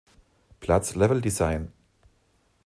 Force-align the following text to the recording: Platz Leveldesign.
Platz 0.59 0.95
Leveldesign. 0.95 1.71